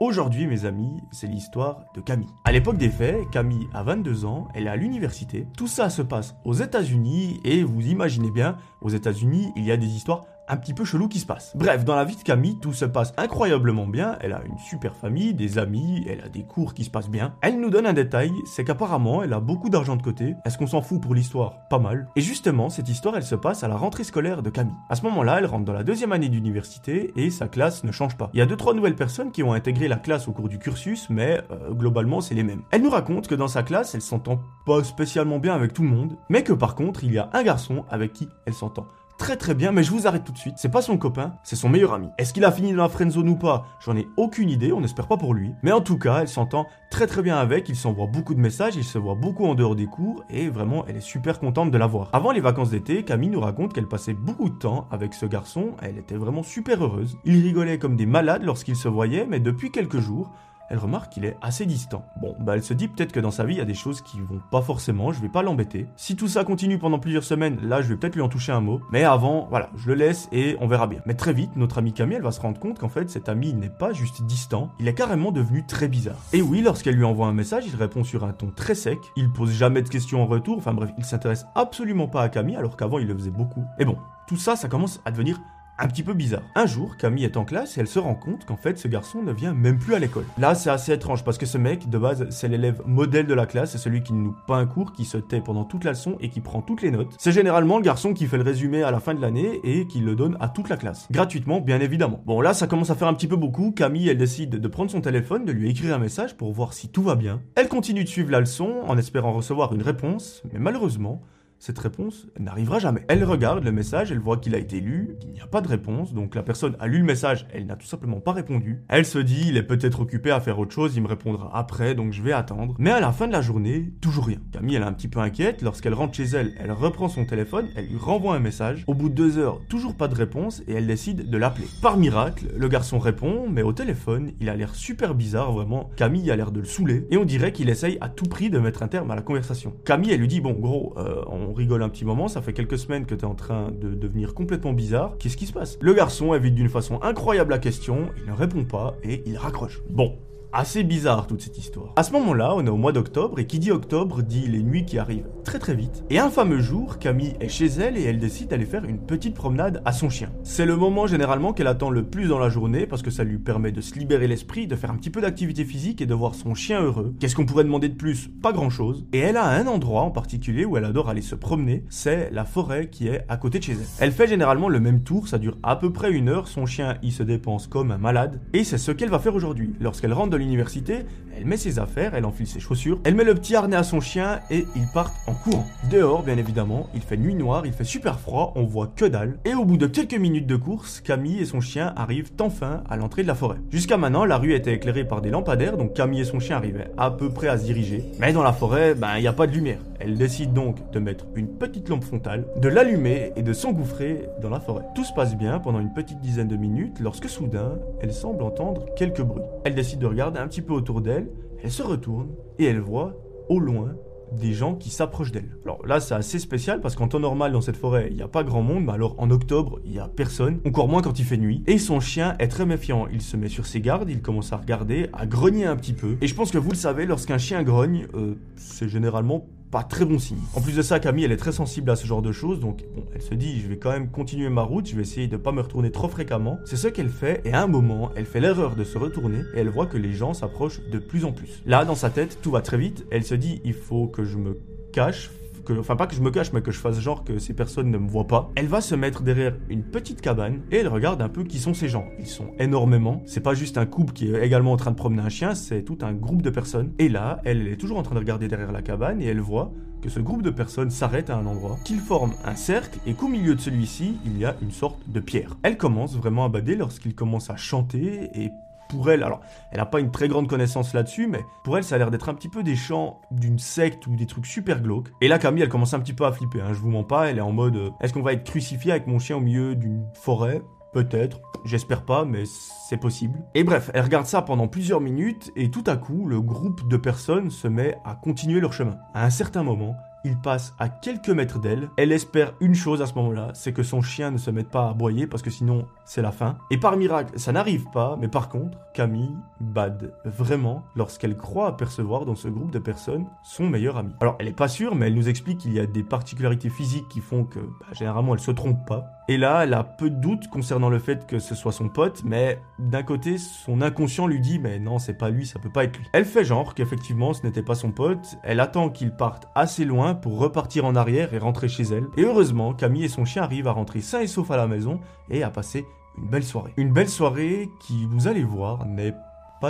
Aujourd'hui, 0.00 0.48
mes 0.48 0.64
amis, 0.64 1.00
c'est 1.12 1.28
l'histoire 1.28 1.84
de 1.94 2.00
Camille. 2.00 2.26
À 2.44 2.50
l'époque 2.50 2.78
des 2.78 2.88
faits, 2.88 3.30
Camille 3.30 3.68
a 3.72 3.84
22 3.84 4.24
ans, 4.24 4.48
elle 4.52 4.66
est 4.66 4.70
à 4.70 4.74
l'université. 4.74 5.46
Tout 5.56 5.68
ça 5.68 5.88
se 5.88 6.02
passe 6.02 6.34
aux 6.44 6.54
États-Unis 6.54 7.40
et 7.44 7.62
vous 7.62 7.80
imaginez 7.80 8.32
bien, 8.32 8.58
aux 8.80 8.88
États-Unis, 8.88 9.52
il 9.54 9.64
y 9.64 9.70
a 9.70 9.76
des 9.76 9.86
histoires 9.86 10.24
un 10.48 10.56
petit 10.56 10.74
peu 10.74 10.84
chelou 10.84 11.08
qui 11.08 11.18
se 11.18 11.26
passe. 11.26 11.52
Bref, 11.56 11.84
dans 11.84 11.96
la 11.96 12.04
vie 12.04 12.16
de 12.16 12.22
Camille, 12.22 12.58
tout 12.60 12.72
se 12.72 12.84
passe 12.84 13.12
incroyablement 13.16 13.86
bien, 13.86 14.16
elle 14.20 14.32
a 14.32 14.42
une 14.44 14.58
super 14.58 14.96
famille, 14.96 15.34
des 15.34 15.58
amis, 15.58 16.04
elle 16.08 16.22
a 16.22 16.28
des 16.28 16.44
cours 16.44 16.74
qui 16.74 16.84
se 16.84 16.90
passent 16.90 17.08
bien. 17.10 17.34
Elle 17.40 17.60
nous 17.60 17.70
donne 17.70 17.86
un 17.86 17.92
détail, 17.92 18.30
c'est 18.46 18.64
qu'apparemment 18.64 19.22
elle 19.22 19.32
a 19.32 19.40
beaucoup 19.40 19.70
d'argent 19.70 19.96
de 19.96 20.02
côté. 20.02 20.34
Est-ce 20.44 20.58
qu'on 20.58 20.66
s'en 20.66 20.82
fout 20.82 21.00
pour 21.00 21.14
l'histoire? 21.14 21.66
Pas 21.70 21.78
mal. 21.78 22.08
Et 22.16 22.20
justement, 22.20 22.68
cette 22.68 22.88
histoire, 22.88 23.16
elle 23.16 23.22
se 23.22 23.34
passe 23.34 23.64
à 23.64 23.68
la 23.68 23.76
rentrée 23.76 24.04
scolaire 24.04 24.42
de 24.42 24.50
Camille. 24.50 24.74
À 24.88 24.96
ce 24.96 25.02
moment-là, 25.02 25.38
elle 25.38 25.46
rentre 25.46 25.64
dans 25.64 25.72
la 25.72 25.84
deuxième 25.84 26.12
année 26.12 26.28
d'université 26.28 27.12
et 27.16 27.30
sa 27.30 27.48
classe 27.48 27.84
ne 27.84 27.92
change 27.92 28.16
pas. 28.16 28.30
Il 28.32 28.38
y 28.38 28.42
a 28.42 28.46
deux 28.46 28.56
trois 28.56 28.74
nouvelles 28.74 28.96
personnes 28.96 29.32
qui 29.32 29.42
ont 29.42 29.52
intégré 29.52 29.88
la 29.88 29.96
classe 29.96 30.28
au 30.28 30.32
cours 30.32 30.48
du 30.48 30.58
cursus, 30.58 31.08
mais 31.10 31.40
euh, 31.50 31.72
globalement 31.72 32.20
c'est 32.20 32.34
les 32.34 32.42
mêmes. 32.42 32.62
Elle 32.70 32.82
nous 32.82 32.90
raconte 32.90 33.28
que 33.28 33.34
dans 33.34 33.48
sa 33.48 33.62
classe, 33.62 33.94
elle 33.94 34.02
s'entend 34.02 34.40
pas 34.66 34.82
spécialement 34.84 35.38
bien 35.38 35.54
avec 35.54 35.72
tout 35.72 35.82
le 35.82 35.88
monde, 35.88 36.16
mais 36.28 36.42
que 36.42 36.52
par 36.52 36.74
contre, 36.74 37.04
il 37.04 37.12
y 37.12 37.18
a 37.18 37.30
un 37.32 37.42
garçon 37.42 37.84
avec 37.90 38.12
qui 38.12 38.28
elle 38.46 38.54
s'entend 38.54 38.86
très 39.18 39.36
très 39.36 39.54
bien, 39.54 39.72
mais 39.72 39.82
je 39.82 39.90
vous 39.90 40.06
arrête 40.06 40.24
tout 40.24 40.32
de 40.32 40.38
suite. 40.38 40.54
C'est 40.56 40.70
pas 40.70 40.82
son 40.82 40.98
copain, 40.98 41.34
c'est 41.42 41.56
son 41.56 41.68
meilleur 41.68 41.94
ami. 41.94 42.08
Est-ce 42.18 42.32
qu'il 42.32 42.44
a 42.44 42.52
fini 42.52 42.72
dans 42.72 42.82
la 42.82 42.88
friendzone 42.88 43.28
ou 43.28 43.36
pas? 43.36 43.66
J'en 43.80 43.96
ai 43.96 44.06
aucune 44.16 44.50
idée, 44.50 44.72
on 44.72 44.82
espère 44.82 45.06
pas 45.06 45.16
pour 45.16 45.34
lui. 45.34 45.54
Mais 45.62 45.72
en 45.72 45.80
tout 45.80 45.98
cas, 45.98 46.20
elle 46.20 46.28
s'entend 46.28 46.66
très 46.90 47.06
très 47.06 47.22
bien 47.22 47.36
avec, 47.36 47.68
il 47.68 47.76
s'envoie 47.76 48.06
beaucoup 48.06 48.34
de 48.34 48.40
messages, 48.40 48.76
il 48.76 48.84
se 48.84 48.98
voit 48.98 49.14
beaucoup 49.14 49.46
en 49.46 49.54
dehors 49.54 49.76
des 49.76 49.86
cours, 49.86 50.24
et 50.30 50.48
vraiment, 50.48 50.84
elle 50.86 50.96
est 50.96 51.00
super 51.00 51.40
contente 51.40 51.70
de 51.70 51.78
l'avoir. 51.78 52.10
Avant 52.12 52.32
les 52.32 52.40
vacances 52.40 52.70
d'été, 52.70 53.04
Camille 53.04 53.30
nous 53.30 53.40
raconte 53.40 53.72
qu'elle 53.72 53.88
passait 53.88 54.14
beaucoup 54.14 54.48
de 54.48 54.58
temps 54.58 54.86
avec 54.90 55.14
ce 55.14 55.26
garçon, 55.26 55.72
elle 55.82 55.98
était 55.98 56.16
vraiment 56.16 56.42
super 56.42 56.82
heureuse. 56.82 57.18
Ils 57.24 57.42
rigolaient 57.42 57.78
comme 57.78 57.96
des 57.96 58.06
malades 58.06 58.42
lorsqu'ils 58.44 58.76
se 58.76 58.88
voyaient, 58.88 59.26
mais 59.28 59.40
depuis 59.40 59.70
quelques 59.70 60.00
jours, 60.00 60.30
elle 60.70 60.78
remarque 60.78 61.12
qu'il 61.12 61.24
est 61.24 61.36
assez 61.42 61.66
distant. 61.66 62.04
Bon, 62.20 62.34
bah 62.38 62.54
elle 62.54 62.62
se 62.62 62.74
dit 62.74 62.88
peut-être 62.88 63.12
que 63.12 63.20
dans 63.20 63.30
sa 63.30 63.44
vie 63.44 63.54
il 63.54 63.58
y 63.58 63.62
a 63.62 63.66
des 63.66 63.74
choses 63.74 64.00
qui 64.00 64.20
vont 64.20 64.40
pas 64.50 64.62
forcément, 64.62 65.12
je 65.12 65.20
vais 65.20 65.28
pas 65.28 65.42
l'embêter. 65.42 65.86
Si 65.96 66.16
tout 66.16 66.28
ça 66.28 66.44
continue 66.44 66.78
pendant 66.78 66.98
plusieurs 66.98 67.24
semaines, 67.24 67.58
là 67.62 67.82
je 67.82 67.88
vais 67.88 67.96
peut-être 67.96 68.14
lui 68.14 68.22
en 68.22 68.28
toucher 68.28 68.52
un 68.52 68.60
mot. 68.60 68.80
Mais 68.90 69.04
avant, 69.04 69.46
voilà, 69.50 69.70
je 69.76 69.88
le 69.88 69.94
laisse 69.94 70.28
et 70.32 70.56
on 70.60 70.66
verra 70.66 70.86
bien. 70.86 71.00
Mais 71.06 71.14
très 71.14 71.32
vite, 71.32 71.56
notre 71.56 71.78
amie 71.78 71.92
Camille, 71.92 72.16
elle 72.16 72.22
va 72.22 72.32
se 72.32 72.40
rendre 72.40 72.58
compte 72.58 72.78
qu'en 72.78 72.88
fait 72.88 73.10
cet 73.10 73.28
ami 73.28 73.54
n'est 73.54 73.68
pas 73.68 73.92
juste 73.92 74.22
distant, 74.22 74.70
il 74.80 74.88
est 74.88 74.94
carrément 74.94 75.32
devenu 75.32 75.64
très 75.66 75.88
bizarre. 75.88 76.18
Et 76.32 76.42
oui, 76.42 76.62
lorsqu'elle 76.62 76.96
lui 76.96 77.04
envoie 77.04 77.26
un 77.26 77.32
message, 77.32 77.64
il 77.66 77.76
répond 77.76 78.04
sur 78.04 78.24
un 78.24 78.32
ton 78.32 78.50
très 78.50 78.74
sec, 78.74 78.98
il 79.16 79.30
pose 79.30 79.52
jamais 79.52 79.82
de 79.82 79.88
questions 79.88 80.22
en 80.22 80.26
retour, 80.26 80.58
enfin 80.58 80.74
bref, 80.74 80.90
il 80.98 81.04
s'intéresse 81.04 81.46
absolument 81.54 82.08
pas 82.08 82.22
à 82.22 82.28
Camille 82.28 82.56
alors 82.56 82.76
qu'avant 82.76 82.98
il 82.98 83.06
le 83.06 83.14
faisait 83.14 83.30
beaucoup. 83.30 83.64
Et 83.78 83.84
bon, 83.84 83.98
tout 84.26 84.36
ça, 84.36 84.56
ça 84.56 84.68
commence 84.68 85.00
à 85.04 85.10
devenir 85.10 85.40
un 85.78 85.88
petit 85.88 86.02
peu 86.02 86.14
bizarre. 86.14 86.42
Un 86.54 86.66
jour, 86.66 86.96
Camille 86.96 87.24
est 87.24 87.36
en 87.36 87.44
classe 87.44 87.76
et 87.76 87.80
elle 87.80 87.88
se 87.88 87.98
rend 87.98 88.14
compte 88.14 88.44
qu'en 88.44 88.56
fait 88.56 88.78
ce 88.78 88.88
garçon 88.88 89.22
ne 89.22 89.32
vient 89.32 89.54
même 89.54 89.78
plus 89.78 89.94
à 89.94 89.98
l'école. 89.98 90.24
Là, 90.38 90.54
c'est 90.54 90.70
assez 90.70 90.92
étrange 90.92 91.24
parce 91.24 91.38
que 91.38 91.46
ce 91.46 91.58
mec, 91.58 91.88
de 91.88 91.98
base, 91.98 92.26
c'est 92.30 92.48
l'élève 92.48 92.82
modèle 92.86 93.26
de 93.26 93.34
la 93.34 93.46
classe, 93.46 93.72
c'est 93.72 93.78
celui 93.78 94.02
qui 94.02 94.12
ne 94.12 94.22
nous 94.22 94.36
pas 94.46 94.56
un 94.56 94.66
cours, 94.66 94.92
qui 94.92 95.04
se 95.04 95.18
tait 95.18 95.40
pendant 95.40 95.64
toute 95.64 95.84
la 95.84 95.92
leçon 95.92 96.16
et 96.20 96.28
qui 96.28 96.40
prend 96.40 96.62
toutes 96.62 96.82
les 96.82 96.90
notes. 96.90 97.14
C'est 97.18 97.32
généralement 97.32 97.78
le 97.78 97.84
garçon 97.84 98.14
qui 98.14 98.26
fait 98.26 98.36
le 98.36 98.42
résumé 98.42 98.82
à 98.82 98.90
la 98.90 99.00
fin 99.00 99.14
de 99.14 99.20
l'année 99.20 99.60
et 99.64 99.86
qui 99.86 100.00
le 100.00 100.14
donne 100.14 100.36
à 100.40 100.48
toute 100.48 100.68
la 100.68 100.76
classe. 100.76 101.08
Gratuitement, 101.10 101.60
bien 101.60 101.80
évidemment. 101.80 102.20
Bon, 102.24 102.40
là, 102.40 102.54
ça 102.54 102.66
commence 102.66 102.90
à 102.90 102.94
faire 102.94 103.08
un 103.08 103.14
petit 103.14 103.28
peu 103.28 103.36
beaucoup. 103.36 103.72
Camille, 103.72 104.08
elle 104.08 104.18
décide 104.18 104.50
de 104.50 104.68
prendre 104.68 104.90
son 104.90 105.00
téléphone, 105.00 105.44
de 105.44 105.52
lui 105.52 105.70
écrire 105.70 105.94
un 105.94 105.98
message 105.98 106.36
pour 106.36 106.52
voir 106.52 106.72
si 106.72 106.88
tout 106.88 107.02
va 107.02 107.14
bien. 107.14 107.42
Elle 107.54 107.68
continue 107.68 108.04
de 108.04 108.08
suivre 108.08 108.30
la 108.30 108.40
leçon 108.40 108.82
en 108.86 108.96
espérant 108.98 109.32
recevoir 109.32 109.72
une 109.74 109.82
réponse, 109.82 110.42
mais 110.52 110.58
malheureusement, 110.58 111.22
cette 111.64 111.78
réponse 111.78 112.26
n'arrivera 112.38 112.78
jamais. 112.78 113.06
Elle 113.08 113.24
regarde 113.24 113.64
le 113.64 113.72
message, 113.72 114.12
elle 114.12 114.18
voit 114.18 114.36
qu'il 114.36 114.54
a 114.54 114.58
été 114.58 114.80
lu, 114.80 115.16
qu'il 115.18 115.30
n'y 115.30 115.40
a 115.40 115.46
pas 115.46 115.62
de 115.62 115.68
réponse, 115.68 116.12
donc 116.12 116.34
la 116.34 116.42
personne 116.42 116.76
a 116.78 116.86
lu 116.86 116.98
le 116.98 117.04
message, 117.04 117.46
elle 117.54 117.64
n'a 117.64 117.74
tout 117.74 117.86
simplement 117.86 118.20
pas 118.20 118.32
répondu. 118.32 118.82
Elle 118.88 119.06
se 119.06 119.18
dit, 119.18 119.46
il 119.48 119.56
est 119.56 119.62
peut-être 119.62 120.00
occupé 120.00 120.30
à 120.30 120.40
faire 120.40 120.58
autre 120.58 120.74
chose, 120.74 120.94
il 120.94 121.02
me 121.02 121.08
répondra 121.08 121.50
après, 121.56 121.94
donc 121.94 122.12
je 122.12 122.20
vais 122.20 122.32
attendre. 122.32 122.74
Mais 122.78 122.90
à 122.90 123.00
la 123.00 123.12
fin 123.12 123.26
de 123.26 123.32
la 123.32 123.40
journée, 123.40 123.94
toujours 124.02 124.26
rien. 124.26 124.40
Camille, 124.52 124.76
elle 124.76 124.82
est 124.82 124.84
un 124.84 124.92
petit 124.92 125.08
peu 125.08 125.20
inquiète, 125.20 125.62
lorsqu'elle 125.62 125.94
rentre 125.94 126.14
chez 126.14 126.24
elle, 126.24 126.52
elle 126.60 126.70
reprend 126.70 127.08
son 127.08 127.24
téléphone, 127.24 127.68
elle 127.76 127.86
lui 127.86 127.96
renvoie 127.96 128.36
un 128.36 128.40
message. 128.40 128.84
Au 128.86 128.92
bout 128.92 129.08
de 129.08 129.14
deux 129.14 129.38
heures, 129.38 129.58
toujours 129.70 129.94
pas 129.94 130.08
de 130.08 130.14
réponse, 130.14 130.62
et 130.68 130.74
elle 130.74 130.86
décide 130.86 131.30
de 131.30 131.38
l'appeler. 131.38 131.68
Par 131.80 131.96
miracle, 131.96 132.44
le 132.54 132.68
garçon 132.68 132.98
répond, 132.98 133.48
mais 133.48 133.62
au 133.62 133.72
téléphone, 133.72 134.32
il 134.38 134.50
a 134.50 134.54
l'air 134.54 134.74
super 134.74 135.14
bizarre, 135.14 135.52
vraiment. 135.52 135.88
Camille 135.96 136.30
a 136.30 136.36
l'air 136.36 136.52
de 136.52 136.60
le 136.60 136.66
saouler, 136.66 137.06
et 137.10 137.16
on 137.16 137.24
dirait 137.24 137.52
qu'il 137.52 137.70
essaye 137.70 137.96
à 138.02 138.10
tout 138.10 138.26
prix 138.26 138.50
de 138.50 138.58
mettre 138.58 138.82
un 138.82 138.88
terme 138.88 139.10
à 139.10 139.16
la 139.16 139.22
conversation. 139.22 139.72
Camille, 139.86 140.12
elle 140.12 140.20
lui 140.20 140.28
dit, 140.28 140.42
bon, 140.42 140.52
gros, 140.52 140.92
euh, 140.98 141.22
on 141.28 141.53
rigole 141.54 141.82
un 141.82 141.88
petit 141.88 142.04
moment, 142.04 142.28
ça 142.28 142.42
fait 142.42 142.52
quelques 142.52 142.78
semaines 142.78 143.06
que 143.06 143.14
tu 143.14 143.22
es 143.22 143.24
en 143.24 143.34
train 143.34 143.70
de 143.70 143.94
devenir 143.94 144.34
complètement 144.34 144.72
bizarre. 144.72 145.16
Qu'est-ce 145.18 145.36
qui 145.36 145.46
se 145.46 145.52
passe? 145.52 145.78
Le 145.80 145.94
garçon 145.94 146.34
évite 146.34 146.54
d'une 146.54 146.68
façon 146.68 147.00
incroyable 147.02 147.50
la 147.50 147.58
question, 147.58 148.10
il 148.18 148.30
ne 148.30 148.36
répond 148.36 148.64
pas 148.64 148.96
et 149.02 149.22
il 149.26 149.36
raccroche. 149.36 149.82
Bon, 149.88 150.16
assez 150.54 150.84
bizarre 150.84 151.26
toute 151.26 151.42
cette 151.42 151.58
histoire. 151.58 151.92
À 151.96 152.02
ce 152.02 152.12
moment-là, 152.12 152.54
on 152.54 152.64
est 152.64 152.70
au 152.70 152.76
mois 152.76 152.92
d'octobre 152.92 153.40
et 153.40 153.46
qui 153.46 153.58
dit 153.58 153.72
octobre 153.72 154.22
dit 154.22 154.46
les 154.46 154.62
nuits 154.62 154.84
qui 154.84 154.98
arrivent 154.98 155.28
très 155.44 155.58
très 155.58 155.74
vite. 155.74 156.04
Et 156.10 156.18
un 156.18 156.30
fameux 156.30 156.60
jour, 156.60 156.98
Camille 156.98 157.34
est 157.40 157.48
chez 157.48 157.66
elle 157.66 157.98
et 157.98 158.04
elle 158.04 158.18
décide 158.18 158.48
d'aller 158.48 158.64
faire 158.64 158.84
une 158.84 158.98
petite 158.98 159.34
promenade 159.34 159.82
à 159.84 159.92
son 159.92 160.08
chien. 160.08 160.30
C'est 160.42 160.64
le 160.64 160.76
moment 160.76 161.06
généralement 161.06 161.52
qu'elle 161.52 161.66
attend 161.66 161.90
le 161.90 162.04
plus 162.04 162.28
dans 162.28 162.38
la 162.38 162.48
journée 162.48 162.86
parce 162.86 163.02
que 163.02 163.10
ça 163.10 163.24
lui 163.24 163.38
permet 163.38 163.72
de 163.72 163.80
se 163.80 163.98
libérer 163.98 164.28
l'esprit, 164.28 164.66
de 164.66 164.76
faire 164.76 164.90
un 164.90 164.96
petit 164.96 165.10
peu 165.10 165.20
d'activité 165.20 165.64
physique 165.64 166.00
et 166.00 166.06
de 166.06 166.14
voir 166.14 166.34
son 166.34 166.54
chien 166.54 166.80
heureux. 166.80 167.14
Qu'est-ce 167.18 167.34
qu'on 167.34 167.46
pourrait 167.46 167.64
demander 167.64 167.88
de 167.88 167.96
plus? 167.96 168.28
Pas 168.42 168.52
grand-chose. 168.52 169.04
Et 169.12 169.18
elle 169.18 169.36
a 169.36 169.46
un 169.46 169.66
endroit 169.66 170.02
en 170.02 170.10
particulier 170.10 170.64
où 170.64 170.76
elle 170.76 170.84
adore 170.84 171.08
aller 171.08 171.22
se 171.22 171.34
promener, 171.34 171.84
c'est 171.88 172.30
la 172.30 172.44
forêt 172.44 172.88
qui 172.88 173.08
est 173.08 173.24
à 173.28 173.36
côté 173.36 173.58
de 173.58 173.64
chez 173.64 173.72
elle. 173.72 173.86
Elle 173.98 174.12
fait 174.12 174.28
généralement 174.28 174.68
le 174.68 174.80
même 174.80 175.02
tour, 175.02 175.28
ça 175.28 175.38
dure 175.38 175.58
à 175.62 175.76
peu 175.76 175.92
près 175.92 176.12
une 176.12 176.28
heure, 176.28 176.48
son 176.48 176.64
chien 176.64 176.96
y 177.02 177.10
se 177.10 177.22
dépense 177.22 177.66
comme 177.66 177.90
un 177.90 177.98
malade. 177.98 178.40
Et 178.52 178.64
c'est 178.64 178.78
ce 178.78 178.92
qu'elle 178.92 179.10
va 179.10 179.18
faire 179.18 179.34
aujourd'hui. 179.34 179.74
Lorsqu'elle 179.80 180.12
rentre 180.12 180.30
de 180.30 180.43
l'université, 180.44 181.04
elle 181.36 181.46
met 181.46 181.56
ses 181.56 181.78
affaires, 181.78 182.14
elle 182.14 182.24
enfile 182.24 182.46
ses 182.46 182.60
chaussures, 182.60 183.00
elle 183.04 183.14
met 183.14 183.24
le 183.24 183.34
petit 183.34 183.56
harnais 183.56 183.76
à 183.76 183.82
son 183.82 184.00
chien 184.00 184.40
et 184.50 184.66
ils 184.76 184.86
partent 184.92 185.16
en 185.26 185.34
courant. 185.34 185.66
Dehors, 185.90 186.22
bien 186.22 186.36
évidemment, 186.36 186.88
il 186.94 187.00
fait 187.00 187.16
nuit 187.16 187.34
noire, 187.34 187.66
il 187.66 187.72
fait 187.72 187.84
super 187.84 188.20
froid, 188.20 188.52
on 188.54 188.64
voit 188.64 188.92
que 188.94 189.04
dalle. 189.04 189.38
Et 189.44 189.54
au 189.54 189.64
bout 189.64 189.76
de 189.76 189.86
quelques 189.86 190.14
minutes 190.14 190.46
de 190.46 190.56
course, 190.56 191.00
Camille 191.00 191.40
et 191.40 191.44
son 191.44 191.60
chien 191.60 191.92
arrivent 191.96 192.30
enfin 192.40 192.84
à 192.88 192.96
l'entrée 192.96 193.22
de 193.22 193.28
la 193.28 193.34
forêt. 193.34 193.58
Jusqu'à 193.70 193.96
maintenant, 193.96 194.24
la 194.24 194.38
rue 194.38 194.54
était 194.54 194.74
éclairée 194.74 195.04
par 195.04 195.20
des 195.20 195.30
lampadaires, 195.30 195.76
donc 195.76 195.94
Camille 195.94 196.20
et 196.20 196.24
son 196.24 196.38
chien 196.38 196.56
arrivaient 196.56 196.90
à 196.96 197.10
peu 197.10 197.30
près 197.30 197.48
à 197.48 197.58
se 197.58 197.64
diriger. 197.64 198.04
Mais 198.20 198.32
dans 198.32 198.42
la 198.42 198.52
forêt, 198.52 198.94
ben 198.94 199.16
il 199.16 199.22
n'y 199.22 199.26
a 199.26 199.32
pas 199.32 199.46
de 199.46 199.52
lumière. 199.52 199.80
Elle 199.98 200.16
décide 200.16 200.52
donc 200.52 200.90
de 200.90 200.98
mettre 200.98 201.24
une 201.34 201.48
petite 201.48 201.88
lampe 201.88 202.04
frontale, 202.04 202.44
de 202.56 202.68
l'allumer 202.68 203.32
et 203.36 203.42
de 203.42 203.52
s'engouffrer 203.52 204.28
dans 204.42 204.50
la 204.50 204.60
forêt. 204.60 204.84
Tout 204.94 205.04
se 205.04 205.12
passe 205.12 205.36
bien 205.36 205.58
pendant 205.58 205.80
une 205.80 205.92
petite 205.92 206.20
dizaine 206.20 206.48
de 206.48 206.56
minutes 206.56 207.00
lorsque 207.00 207.28
soudain, 207.28 207.78
elle 208.00 208.12
semble 208.12 208.42
entendre 208.42 208.84
quelques 208.96 209.22
bruits. 209.22 209.42
Elle 209.64 209.74
décide 209.74 210.00
de 210.00 210.06
regarder 210.06 210.33
un 210.40 210.48
petit 210.48 210.62
peu 210.62 210.72
autour 210.72 211.00
d'elle, 211.00 211.30
elle 211.62 211.70
se 211.70 211.82
retourne 211.82 212.28
et 212.58 212.64
elle 212.64 212.80
voit 212.80 213.16
au 213.48 213.58
loin 213.58 213.94
des 214.32 214.52
gens 214.52 214.74
qui 214.74 214.90
s'approchent 214.90 215.32
d'elle. 215.32 215.56
Alors 215.64 215.86
là, 215.86 216.00
c'est 216.00 216.14
assez 216.14 216.38
spécial 216.38 216.80
parce 216.80 216.96
qu'en 216.96 217.08
temps 217.08 217.20
normal 217.20 217.52
dans 217.52 217.60
cette 217.60 217.76
forêt, 217.76 218.08
il 218.10 218.16
n'y 218.16 218.22
a 218.22 218.28
pas 218.28 218.42
grand 218.42 218.62
monde, 218.62 218.84
mais 218.84 218.92
alors 218.92 219.14
en 219.18 219.30
octobre, 219.30 219.80
il 219.84 219.92
n'y 219.92 219.98
a 219.98 220.08
personne, 220.08 220.60
encore 220.66 220.88
moins 220.88 221.02
quand 221.02 221.18
il 221.18 221.24
fait 221.24 221.36
nuit. 221.36 221.62
Et 221.66 221.78
son 221.78 222.00
chien 222.00 222.34
est 222.38 222.48
très 222.48 222.66
méfiant, 222.66 223.06
il 223.12 223.22
se 223.22 223.36
met 223.36 223.48
sur 223.48 223.66
ses 223.66 223.80
gardes, 223.80 224.10
il 224.10 224.22
commence 224.22 224.52
à 224.52 224.56
regarder, 224.56 225.08
à 225.12 225.26
grogner 225.26 225.66
un 225.66 225.76
petit 225.76 225.92
peu. 225.92 226.16
Et 226.20 226.26
je 226.26 226.34
pense 226.34 226.50
que 226.50 226.58
vous 226.58 226.70
le 226.70 226.76
savez, 226.76 227.06
lorsqu'un 227.06 227.38
chien 227.38 227.62
grogne, 227.62 228.06
euh, 228.14 228.34
c'est 228.56 228.88
généralement 228.88 229.46
pas 229.74 229.82
très 229.82 230.04
bon 230.04 230.20
signe. 230.20 230.38
En 230.54 230.60
plus 230.60 230.76
de 230.76 230.82
ça, 230.82 231.00
Camille, 231.00 231.24
elle 231.24 231.32
est 231.32 231.36
très 231.36 231.50
sensible 231.50 231.90
à 231.90 231.96
ce 231.96 232.06
genre 232.06 232.22
de 232.22 232.30
choses, 232.30 232.60
donc 232.60 232.84
bon, 232.94 233.02
elle 233.12 233.20
se 233.20 233.34
dit, 233.34 233.60
je 233.60 233.66
vais 233.66 233.76
quand 233.76 233.90
même 233.90 234.08
continuer 234.08 234.48
ma 234.48 234.62
route, 234.62 234.88
je 234.88 234.94
vais 234.94 235.02
essayer 235.02 235.26
de 235.26 235.36
pas 235.36 235.50
me 235.50 235.60
retourner 235.60 235.90
trop 235.90 236.06
fréquemment. 236.06 236.60
C'est 236.64 236.76
ce 236.76 236.86
qu'elle 236.86 237.08
fait, 237.08 237.40
et 237.44 237.52
à 237.52 237.64
un 237.64 237.66
moment, 237.66 238.12
elle 238.14 238.24
fait 238.24 238.38
l'erreur 238.38 238.76
de 238.76 238.84
se 238.84 238.98
retourner, 238.98 239.40
et 239.52 239.58
elle 239.58 239.70
voit 239.70 239.86
que 239.86 239.98
les 239.98 240.12
gens 240.12 240.32
s'approchent 240.32 240.80
de 240.92 241.00
plus 241.00 241.24
en 241.24 241.32
plus. 241.32 241.60
Là, 241.66 241.84
dans 241.84 241.96
sa 241.96 242.08
tête, 242.08 242.38
tout 242.40 242.52
va 242.52 242.60
très 242.60 242.78
vite, 242.78 243.04
elle 243.10 243.24
se 243.24 243.34
dit, 243.34 243.60
il 243.64 243.74
faut 243.74 244.06
que 244.06 244.22
je 244.22 244.36
me 244.36 244.56
cache, 244.92 245.32
enfin 245.72 245.96
pas 245.96 246.06
que 246.06 246.14
je 246.14 246.20
me 246.20 246.30
cache, 246.30 246.52
mais 246.52 246.62
que 246.62 246.70
je 246.70 246.78
fasse 246.78 247.00
genre 247.00 247.24
que 247.24 247.38
ces 247.38 247.54
personnes 247.54 247.90
ne 247.90 247.98
me 247.98 248.08
voient 248.08 248.26
pas. 248.26 248.50
Elle 248.54 248.68
va 248.68 248.80
se 248.80 248.94
mettre 248.94 249.22
derrière 249.22 249.56
une 249.68 249.82
petite 249.82 250.20
cabane 250.20 250.62
et 250.70 250.76
elle 250.76 250.88
regarde 250.88 251.22
un 251.22 251.28
peu 251.28 251.44
qui 251.44 251.58
sont 251.58 251.74
ces 251.74 251.88
gens. 251.88 252.06
Ils 252.18 252.26
sont 252.26 252.48
énormément. 252.58 253.22
C'est 253.26 253.40
pas 253.40 253.54
juste 253.54 253.78
un 253.78 253.86
couple 253.86 254.12
qui 254.12 254.32
est 254.32 254.44
également 254.44 254.72
en 254.72 254.76
train 254.76 254.90
de 254.90 254.96
promener 254.96 255.22
un 255.22 255.28
chien, 255.28 255.54
c'est 255.54 255.82
tout 255.82 255.98
un 256.02 256.12
groupe 256.12 256.42
de 256.42 256.50
personnes. 256.50 256.92
Et 256.98 257.08
là, 257.08 257.40
elle, 257.44 257.62
elle 257.62 257.68
est 257.68 257.76
toujours 257.76 257.98
en 257.98 258.02
train 258.02 258.14
de 258.14 258.20
regarder 258.20 258.48
derrière 258.48 258.72
la 258.72 258.82
cabane 258.82 259.20
et 259.20 259.26
elle 259.26 259.40
voit 259.40 259.72
que 260.04 260.10
ce 260.10 260.20
groupe 260.20 260.42
de 260.42 260.50
personnes 260.50 260.90
s'arrête 260.90 261.30
à 261.30 261.36
un 261.36 261.46
endroit, 261.46 261.78
qu'ils 261.82 261.98
forment 261.98 262.34
un 262.44 262.56
cercle 262.56 262.98
et 263.06 263.14
qu'au 263.14 263.26
milieu 263.26 263.54
de 263.54 263.60
celui-ci, 263.60 264.18
il 264.26 264.36
y 264.36 264.44
a 264.44 264.54
une 264.60 264.70
sorte 264.70 264.98
de 265.08 265.18
pierre. 265.18 265.56
Elle 265.62 265.78
commence 265.78 266.14
vraiment 266.14 266.44
à 266.44 266.50
bader 266.50 266.76
lorsqu'il 266.76 267.14
commence 267.14 267.48
à 267.48 267.56
chanter 267.56 268.28
et 268.34 268.52
pour 268.94 269.10
elle, 269.10 269.22
alors 269.22 269.40
elle 269.70 269.78
n'a 269.78 269.86
pas 269.86 270.00
une 270.00 270.10
très 270.10 270.28
grande 270.28 270.48
connaissance 270.48 270.94
là-dessus, 270.94 271.26
mais 271.26 271.44
pour 271.64 271.76
elle 271.76 271.84
ça 271.84 271.96
a 271.96 271.98
l'air 271.98 272.10
d'être 272.10 272.28
un 272.28 272.34
petit 272.34 272.48
peu 272.48 272.62
des 272.62 272.76
chants 272.76 273.20
d'une 273.30 273.58
secte 273.58 274.06
ou 274.06 274.14
des 274.16 274.26
trucs 274.26 274.46
super 274.46 274.80
glauques. 274.80 275.08
Et 275.20 275.28
là 275.28 275.38
Camille 275.38 275.62
elle 275.62 275.68
commence 275.68 275.94
un 275.94 276.00
petit 276.00 276.12
peu 276.12 276.24
à 276.24 276.32
flipper, 276.32 276.60
hein, 276.60 276.72
je 276.72 276.78
vous 276.78 276.90
mens 276.90 277.04
pas, 277.04 277.30
elle 277.30 277.38
est 277.38 277.42
en 277.42 277.52
mode 277.52 277.76
euh, 277.76 277.90
est-ce 278.00 278.12
qu'on 278.12 278.22
va 278.22 278.32
être 278.32 278.44
crucifié 278.44 278.92
avec 278.92 279.06
mon 279.06 279.18
chien 279.18 279.36
au 279.36 279.40
milieu 279.40 279.74
d'une 279.74 280.06
forêt? 280.14 280.62
Peut-être, 280.92 281.40
j'espère 281.64 282.04
pas, 282.04 282.24
mais 282.24 282.44
c'est 282.88 282.98
possible. 282.98 283.40
Et 283.56 283.64
bref, 283.64 283.90
elle 283.94 284.04
regarde 284.04 284.26
ça 284.26 284.42
pendant 284.42 284.68
plusieurs 284.68 285.00
minutes 285.00 285.50
et 285.56 285.68
tout 285.68 285.82
à 285.88 285.96
coup, 285.96 286.28
le 286.28 286.40
groupe 286.40 286.88
de 286.88 286.96
personnes 286.96 287.50
se 287.50 287.66
met 287.66 287.96
à 288.04 288.14
continuer 288.14 288.60
leur 288.60 288.72
chemin. 288.72 288.96
À 289.12 289.24
un 289.24 289.30
certain 289.30 289.64
moment, 289.64 289.96
il 290.24 290.36
passe 290.38 290.74
à 290.78 290.88
quelques 290.88 291.28
mètres 291.28 291.58
d'elle. 291.58 291.88
Elle 291.96 292.12
espère 292.12 292.54
une 292.60 292.74
chose 292.74 293.02
à 293.02 293.06
ce 293.06 293.14
moment-là, 293.14 293.50
c'est 293.54 293.72
que 293.72 293.82
son 293.82 294.02
chien 294.02 294.30
ne 294.30 294.38
se 294.38 294.50
mette 294.50 294.70
pas 294.70 294.86
à 294.86 294.90
aboyer 294.90 295.26
parce 295.26 295.42
que 295.42 295.50
sinon 295.50 295.86
c'est 296.04 296.22
la 296.22 296.32
fin. 296.32 296.56
Et 296.70 296.78
par 296.78 296.96
miracle, 296.96 297.38
ça 297.38 297.52
n'arrive 297.52 297.84
pas, 297.92 298.16
mais 298.20 298.28
par 298.28 298.48
contre, 298.48 298.78
Camille 298.94 299.36
bade 299.60 300.14
vraiment 300.24 300.82
lorsqu'elle 300.96 301.36
croit 301.36 301.68
apercevoir 301.68 302.24
dans 302.24 302.34
ce 302.34 302.48
groupe 302.48 302.70
de 302.70 302.78
personnes 302.78 303.26
son 303.42 303.68
meilleur 303.68 303.96
ami. 303.96 304.12
Alors 304.20 304.36
elle 304.38 304.48
est 304.48 304.52
pas 304.52 304.68
sûre, 304.68 304.94
mais 304.94 305.06
elle 305.06 305.14
nous 305.14 305.28
explique 305.28 305.58
qu'il 305.58 305.72
y 305.72 305.80
a 305.80 305.86
des 305.86 306.02
particularités 306.02 306.70
physiques 306.70 307.08
qui 307.08 307.20
font 307.20 307.44
que 307.44 307.60
bah, 307.60 307.86
généralement 307.92 308.34
elle 308.34 308.40
se 308.40 308.50
trompe 308.50 308.86
pas. 308.86 309.06
Et 309.28 309.38
là, 309.38 309.64
elle 309.64 309.72
a 309.72 309.84
peu 309.84 310.10
de 310.10 310.16
doutes 310.16 310.48
concernant 310.48 310.90
le 310.90 310.98
fait 310.98 311.26
que 311.26 311.38
ce 311.38 311.54
soit 311.54 311.72
son 311.72 311.88
pote, 311.88 312.22
mais 312.24 312.60
d'un 312.78 313.02
côté, 313.02 313.38
son 313.38 313.80
inconscient 313.80 314.26
lui 314.26 314.40
dit 314.40 314.58
mais 314.58 314.78
non, 314.78 314.98
c'est 314.98 315.14
pas 315.14 315.30
lui, 315.30 315.46
ça 315.46 315.58
peut 315.58 315.72
pas 315.72 315.84
être 315.84 315.96
lui. 315.96 316.06
Elle 316.12 316.26
fait 316.26 316.44
genre 316.44 316.74
qu'effectivement 316.74 317.32
ce 317.32 317.42
n'était 317.42 317.62
pas 317.62 317.74
son 317.74 317.90
pote, 317.90 318.36
elle 318.42 318.60
attend 318.60 318.90
qu'il 318.90 319.12
parte 319.12 319.48
assez 319.54 319.84
loin 319.84 320.14
pour 320.14 320.38
repartir 320.38 320.84
en 320.84 320.94
arrière 320.94 321.32
et 321.32 321.38
rentrer 321.38 321.68
chez 321.68 321.84
elle. 321.84 322.06
Et 322.16 322.24
heureusement, 322.24 322.74
Camille 322.74 323.04
et 323.04 323.08
son 323.08 323.24
chien 323.24 323.42
arrivent 323.42 323.68
à 323.68 323.72
rentrer 323.72 324.02
sains 324.02 324.20
et 324.20 324.26
saufs 324.26 324.50
à 324.50 324.56
la 324.56 324.66
maison 324.66 325.00
et 325.30 325.42
à 325.42 325.50
passer 325.50 325.86
une 326.18 326.28
belle 326.28 326.44
soirée. 326.44 326.72
Une 326.76 326.92
belle 326.92 327.08
soirée 327.08 327.70
qui, 327.80 328.06
vous 328.06 328.28
allez 328.28 328.44
voir, 328.44 328.86
n'est 328.86 329.14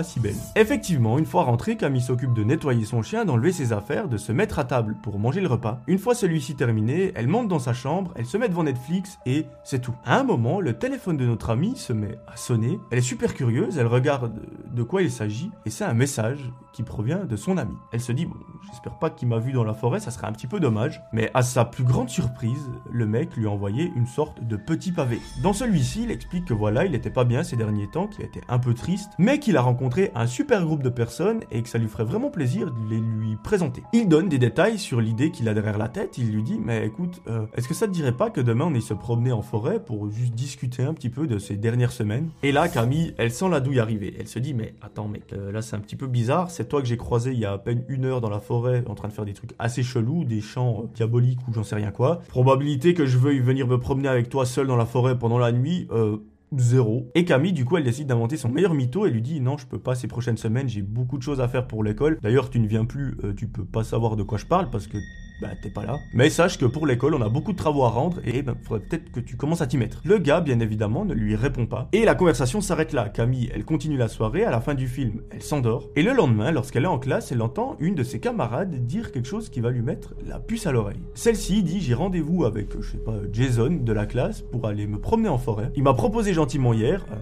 si 0.03 0.21
belle. 0.21 0.35
Effectivement, 0.57 1.19
une 1.19 1.27
fois 1.27 1.45
rentré, 1.45 1.77
Camille 1.77 2.01
s'occupe 2.01 2.35
de 2.35 2.45
nettoyer 2.45 2.85
son 2.85 3.03
chien, 3.03 3.25
d'enlever 3.25 3.53
ses 3.53 3.73
affaires, 3.73 4.09
de 4.09 4.17
se 4.17 4.33
mettre 4.33 4.59
à 4.59 4.65
table 4.65 4.97
pour 5.03 5.19
manger 5.19 5.41
le 5.41 5.49
repas. 5.49 5.81
Une 5.87 5.99
fois 5.99 6.15
celui-ci 6.15 6.57
terminé, 6.57 7.13
elle 7.15 7.29
monte 7.29 7.49
dans 7.49 7.59
sa 7.59 7.73
chambre, 7.73 8.13
elle 8.17 8.27
se 8.27 8.37
met 8.37 8.49
devant 8.49 8.65
Netflix 8.65 9.19
et 9.27 9.47
c'est 9.63 9.81
tout. 9.81 9.95
À 10.05 10.19
un 10.19 10.25
moment, 10.25 10.61
le 10.61 10.79
téléphone 10.79 11.17
de 11.17 11.27
notre 11.27 11.51
amie 11.51 11.77
se 11.77 11.93
met 11.93 12.19
à 12.27 12.37
sonner. 12.37 12.79
Elle 12.91 12.99
est 12.99 13.03
super 13.03 13.35
curieuse, 13.35 13.79
elle 13.79 13.87
regarde 13.87 14.41
de 14.73 14.83
quoi 14.83 15.03
il 15.03 15.11
s'agit 15.11 15.51
et 15.67 15.71
c'est 15.71 15.85
un 15.85 15.95
message 15.95 16.51
qui 16.73 16.83
provient 16.83 17.25
de 17.25 17.37
son 17.37 17.57
ami. 17.57 17.75
Elle 17.93 18.01
se 18.01 18.13
dit, 18.13 18.27
bon, 18.27 18.35
j'espère 18.69 18.99
pas 18.99 19.09
qu'il 19.09 19.29
m'a 19.29 19.39
vu 19.39 19.53
dans 19.53 19.63
la 19.63 19.75
forêt, 19.75 20.01
ça 20.01 20.11
serait 20.11 20.27
un 20.27 20.33
petit 20.33 20.49
peu 20.49 20.59
dommage. 20.59 21.03
Mais 21.13 21.31
à 21.33 21.43
sa 21.43 21.65
plus 21.65 21.85
grande 21.85 22.09
surprise, 22.09 22.69
le 22.91 23.07
mec 23.07 23.37
lui 23.37 23.47
a 23.47 23.51
envoyé 23.51 23.93
une 23.95 24.07
sorte 24.07 24.43
de 24.43 24.57
petit 24.57 24.91
pavé. 24.91 25.21
Dans 25.43 25.53
celui-ci, 25.53 26.03
il 26.03 26.11
explique 26.11 26.47
que 26.47 26.55
voilà, 26.55 26.85
il 26.85 26.95
était 26.95 27.11
pas 27.11 27.25
bien 27.25 27.45
ces 27.45 27.57
derniers 27.57 27.89
temps, 27.89 28.09
qu'il 28.09 28.25
était 28.25 28.43
un 28.49 28.59
peu 28.59 28.75
triste, 28.75 29.13
mais 29.19 29.39
qu'il 29.39 29.57
a 29.57 29.61
rencontré 29.61 29.84
un 30.15 30.27
super 30.27 30.65
groupe 30.65 30.83
de 30.83 30.89
personnes 30.89 31.41
et 31.51 31.63
que 31.63 31.69
ça 31.69 31.79
lui 31.79 31.89
ferait 31.89 32.05
vraiment 32.05 32.31
plaisir 32.31 32.71
de 32.71 32.91
les 32.91 32.99
lui 32.99 33.37
présenter. 33.43 33.83
Il 33.93 34.09
donne 34.09 34.29
des 34.29 34.39
détails 34.39 34.79
sur 34.79 35.01
l'idée 35.01 35.31
qu'il 35.31 35.49
a 35.49 35.55
derrière 35.55 35.79
la 35.79 35.89
tête, 35.89 36.19
il 36.19 36.33
lui 36.33 36.43
dit, 36.43 36.59
mais 36.59 36.87
écoute, 36.87 37.23
euh, 37.29 37.47
est-ce 37.57 37.69
que 37.69 37.75
ça 37.75 37.87
te 37.87 37.93
dirait 37.93 38.17
pas 38.17 38.31
que 38.31 38.41
demain 38.41 38.67
on 38.67 38.75
ait 38.75 38.81
se 38.81 38.95
promener 38.95 39.33
en 39.33 39.43
forêt 39.43 39.83
pour 39.83 40.11
juste 40.11 40.35
discuter 40.35 40.83
un 40.83 40.95
petit 40.95 41.11
peu 41.11 41.27
de 41.27 41.39
ces 41.39 41.57
dernières 41.57 41.93
semaines? 41.93 42.31
Et 42.43 42.53
là, 42.53 42.69
Camille, 42.69 43.15
elle 43.19 43.31
sent 43.31 43.49
la 43.49 43.61
douille 43.61 43.81
arriver. 43.81 44.15
Elle 44.19 44.29
se 44.29 44.39
dit, 44.39 44.55
mais 44.55 44.75
attends 44.83 45.09
mec, 45.09 45.33
euh, 45.33 45.53
là 45.53 45.63
c'est 45.63 45.77
un 45.77 45.81
petit 45.81 45.97
peu 45.97 46.07
bizarre, 46.07 46.51
c'est 46.51 46.69
toi 46.69 46.81
que 46.81 46.89
j'ai 46.89 46.97
croisé 46.97 47.33
il 47.33 47.39
y 47.39 47.45
a 47.45 47.53
à 47.53 47.59
peine 47.59 47.85
une 47.89 48.05
heure 48.05 48.21
dans 48.21 48.31
la 48.31 48.41
forêt 48.41 48.85
en 48.89 48.95
train 48.95 49.09
de 49.09 49.13
faire 49.13 49.25
des 49.25 49.33
trucs 49.33 49.53
assez 49.59 49.83
chelous, 49.83 50.25
des 50.25 50.41
chants 50.41 50.83
euh, 50.83 50.87
diaboliques 50.95 51.41
ou 51.49 51.53
j'en 51.53 51.63
sais 51.63 51.77
rien 51.77 51.91
quoi. 51.91 52.21
Probabilité 52.29 52.95
que 52.95 53.07
je 53.07 53.19
veuille 53.19 53.41
venir 53.41 53.67
me 53.67 53.79
promener 53.79 54.09
avec 54.09 54.29
toi 54.29 54.47
seul 54.47 54.67
dans 54.67 54.77
la 54.77 54.87
forêt 54.87 55.19
pendant 55.19 55.39
la 55.39 55.53
nuit, 55.53 55.89
euh, 55.91 56.19
zéro. 56.61 57.11
Et 57.15 57.25
Camille, 57.25 57.53
du 57.53 57.65
coup, 57.65 57.77
elle 57.77 57.85
décide 57.85 58.07
d'inventer 58.07 58.37
son 58.37 58.49
meilleur 58.49 58.75
mytho 58.75 59.07
et 59.07 59.11
lui 59.11 59.23
dit 59.23 59.41
non, 59.41 59.57
je 59.59 59.67
peux 59.67 59.79
pas 59.79 59.95
ces 59.95 60.09
prochaines 60.09 60.37
semaines, 60.37 60.69
j'ai 60.69 60.83
beaucoup 60.83 61.19
de 61.19 61.23
choses 61.23 61.41
à 61.41 61.49
faire 61.49 61.67
pour 61.67 61.85
l'école. 61.85 62.19
D'ailleurs, 62.23 62.51
tu 62.51 62.61
ne 62.61 62.67
viens 62.67 62.85
plus, 62.85 63.17
euh, 63.25 63.35
tu 63.35 63.49
peux 63.49 63.65
pas 63.65 63.85
savoir 63.85 64.17
de 64.17 64.23
quoi 64.23 64.39
je 64.39 64.47
parle 64.47 64.71
parce 64.71 64.87
que 64.87 64.99
bah 65.41 65.51
t'es 65.61 65.69
pas 65.69 65.85
là. 65.85 65.99
Mais 66.13 66.31
sache 66.31 66.59
que 66.59 66.65
pour 66.65 66.87
l'école, 66.87 67.15
on 67.15 67.23
a 67.23 67.29
beaucoup 67.29 67.53
de 67.53 67.57
travaux 67.57 67.85
à 67.85 67.89
rendre 67.89 68.21
et 68.25 68.43
ben 68.43 68.55
faudrait 68.63 68.85
peut-être 68.87 69.11
que 69.11 69.21
tu 69.21 69.37
commences 69.37 69.63
à 69.63 69.67
t'y 69.67 69.77
mettre. 69.77 70.01
Le 70.05 70.19
gars, 70.19 70.41
bien 70.41 70.61
évidemment, 70.61 71.05
ne 71.05 71.13
lui 71.13 71.35
répond 71.35 71.67
pas. 71.67 71.89
Et 71.93 72.05
la 72.05 72.15
conversation 72.15 72.61
s'arrête 72.61 72.93
là. 72.93 73.09
Camille, 73.09 73.51
elle 73.53 73.65
continue 73.65 73.97
la 73.97 74.09
soirée, 74.09 74.45
à 74.45 74.51
la 74.51 74.61
fin 74.61 74.75
du 74.75 74.87
film, 74.87 75.23
elle 75.31 75.43
s'endort. 75.43 75.91
Et 75.97 76.03
le 76.03 76.13
lendemain, 76.13 76.53
lorsqu'elle 76.53 76.85
est 76.85 76.89
en 76.89 76.99
classe, 76.99 77.33
elle 77.33 77.43
entend 77.43 77.77
une 77.81 77.95
de 77.95 78.05
ses 78.05 78.21
camarades 78.21 78.87
dire 78.87 79.11
quelque 79.13 79.29
chose 79.29 79.49
qui 79.49 79.61
va 79.61 79.71
lui 79.71 79.83
mettre 79.83 80.15
la 80.25 80.39
puce 80.39 80.67
à 80.67 80.73
l'oreille. 80.73 81.01
Celle-ci 81.15 81.63
dit 81.63 81.81
j'ai 81.81 81.95
rendez-vous 81.95 82.45
avec, 82.45 82.69
je 82.81 82.93
sais 82.93 82.99
pas, 82.99 83.15
Jason 83.33 83.81
de 83.83 83.93
la 83.93 84.07
classe 84.07 84.43
pour 84.43 84.67
aller 84.67 84.87
me 84.87 84.99
promener 84.99 85.29
en 85.29 85.39
forêt. 85.39 85.71
Il 85.75 85.83
m'a 85.83 85.95
proposé 85.95 86.33
gentiment 86.33 86.73
hier. 86.73 87.05
Euh, 87.11 87.17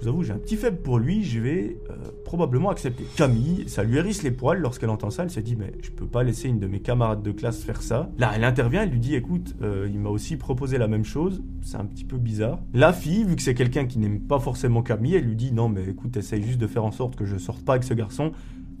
je 0.00 0.04
vous 0.06 0.08
avoue, 0.08 0.22
j'ai 0.22 0.32
un 0.32 0.38
petit 0.38 0.56
faible 0.56 0.78
pour 0.78 0.98
lui, 0.98 1.24
je 1.24 1.40
vais 1.40 1.76
euh, 1.90 1.94
probablement 2.24 2.70
accepter. 2.70 3.04
Camille, 3.16 3.64
ça 3.68 3.84
lui 3.84 3.98
hérisse 3.98 4.22
les 4.22 4.30
poils 4.30 4.58
lorsqu'elle 4.58 4.88
entend 4.88 5.10
ça, 5.10 5.24
elle 5.24 5.30
se 5.30 5.40
dit 5.40 5.56
mais 5.56 5.72
je 5.82 5.90
peux 5.90 6.06
pas 6.06 6.22
laisser 6.22 6.48
une 6.48 6.58
de 6.58 6.66
mes 6.66 6.80
camarades 6.80 7.22
de 7.22 7.32
classe 7.32 7.62
faire 7.62 7.82
ça. 7.82 8.10
Là, 8.16 8.32
elle 8.34 8.44
intervient, 8.44 8.84
elle 8.84 8.90
lui 8.90 8.98
dit 8.98 9.14
écoute, 9.14 9.54
euh, 9.60 9.88
il 9.92 10.00
m'a 10.00 10.08
aussi 10.08 10.38
proposé 10.38 10.78
la 10.78 10.88
même 10.88 11.04
chose, 11.04 11.42
c'est 11.60 11.76
un 11.76 11.84
petit 11.84 12.04
peu 12.04 12.16
bizarre. 12.16 12.60
La 12.72 12.94
fille, 12.94 13.24
vu 13.24 13.36
que 13.36 13.42
c'est 13.42 13.54
quelqu'un 13.54 13.84
qui 13.84 13.98
n'aime 13.98 14.20
pas 14.20 14.38
forcément 14.38 14.82
Camille, 14.82 15.16
elle 15.16 15.24
lui 15.24 15.36
dit 15.36 15.52
non 15.52 15.68
mais 15.68 15.84
écoute, 15.84 16.16
essaye 16.16 16.42
juste 16.42 16.60
de 16.60 16.66
faire 16.66 16.84
en 16.84 16.92
sorte 16.92 17.14
que 17.14 17.26
je 17.26 17.36
sorte 17.36 17.62
pas 17.62 17.72
avec 17.72 17.84
ce 17.84 17.92
garçon. 17.92 18.32